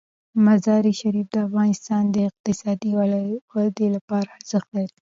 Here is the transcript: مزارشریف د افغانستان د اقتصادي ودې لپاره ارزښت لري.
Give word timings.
مزارشریف 0.45 1.27
د 1.31 1.35
افغانستان 1.47 2.03
د 2.11 2.15
اقتصادي 2.29 2.91
ودې 3.55 3.87
لپاره 3.95 4.27
ارزښت 4.37 4.69
لري. 4.77 4.97